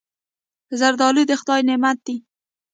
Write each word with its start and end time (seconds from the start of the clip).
زردالو 0.79 1.21
د 1.27 1.31
خدای 1.41 1.61
نعمت 1.69 1.97
دی. 2.05 2.15